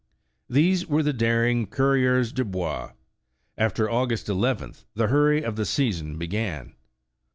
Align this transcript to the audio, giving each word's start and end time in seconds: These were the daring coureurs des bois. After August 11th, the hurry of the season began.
These 0.49 0.87
were 0.87 1.03
the 1.03 1.13
daring 1.13 1.67
coureurs 1.67 2.33
des 2.33 2.43
bois. 2.43 2.93
After 3.55 3.87
August 3.87 4.25
11th, 4.25 4.85
the 4.95 5.09
hurry 5.09 5.43
of 5.43 5.57
the 5.57 5.63
season 5.67 6.17
began. 6.17 6.73